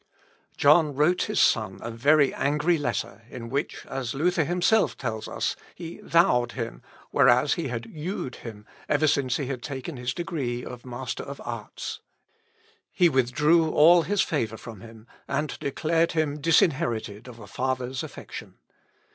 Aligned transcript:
John 0.57 0.95
wrote 0.95 1.21
his 1.27 1.39
son 1.39 1.77
a 1.83 1.91
very 1.91 2.33
angry 2.33 2.79
letter, 2.79 3.21
in 3.29 3.49
which, 3.51 3.85
as 3.85 4.15
Luther 4.15 4.43
himself 4.43 4.97
tells 4.97 5.27
us, 5.27 5.55
he 5.75 5.99
thou'd 6.01 6.53
him 6.53 6.81
whereas 7.11 7.53
he 7.53 7.67
had 7.67 7.85
you'd 7.85 8.37
him 8.37 8.65
ever 8.89 9.05
since 9.05 9.37
he 9.37 9.45
had 9.45 9.61
taken 9.61 9.97
his 9.97 10.15
degree 10.15 10.65
of 10.65 10.87
Master 10.87 11.21
of 11.21 11.39
Arts. 11.45 11.99
He 12.91 13.09
withdrew 13.09 13.69
all 13.69 14.01
his 14.01 14.21
favour 14.23 14.57
from 14.57 14.81
him, 14.81 15.05
and 15.27 15.59
declared 15.59 16.13
him 16.13 16.41
disinherited 16.41 17.27
of 17.27 17.37
a 17.37 17.45
father's 17.45 18.01
affection. 18.01 18.55